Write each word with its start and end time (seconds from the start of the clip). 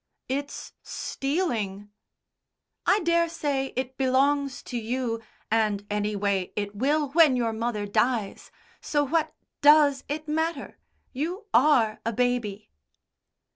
"It's 0.27 0.73
stealing." 0.81 1.91
"I 2.87 3.01
dare 3.01 3.29
say 3.29 3.71
it 3.75 3.97
belongs 3.97 4.63
to 4.63 4.79
you, 4.79 5.21
and, 5.51 5.85
anyway, 5.91 6.53
it 6.55 6.73
will 6.75 7.09
when 7.09 7.35
your 7.35 7.53
mother 7.53 7.85
dies, 7.85 8.49
so 8.81 9.03
what 9.03 9.35
does 9.61 10.03
it 10.09 10.27
matter? 10.27 10.79
You 11.13 11.45
are 11.53 12.01
a 12.03 12.13
baby!" 12.13 12.71